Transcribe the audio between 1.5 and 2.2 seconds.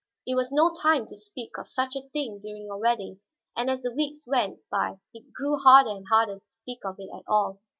of such a